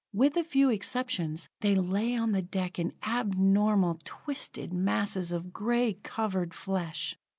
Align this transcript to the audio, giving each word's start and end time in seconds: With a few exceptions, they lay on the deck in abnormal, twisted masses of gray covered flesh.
With 0.13 0.35
a 0.35 0.43
few 0.43 0.71
exceptions, 0.71 1.47
they 1.59 1.75
lay 1.75 2.15
on 2.15 2.31
the 2.31 2.41
deck 2.41 2.79
in 2.79 2.93
abnormal, 3.05 3.99
twisted 4.03 4.73
masses 4.73 5.31
of 5.31 5.53
gray 5.53 5.93
covered 6.01 6.55
flesh. 6.55 7.15